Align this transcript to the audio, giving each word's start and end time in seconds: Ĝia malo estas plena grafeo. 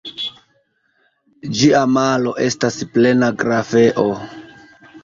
Ĝia 1.59 1.83
malo 1.99 2.35
estas 2.47 2.81
plena 2.97 3.31
grafeo. 3.45 4.09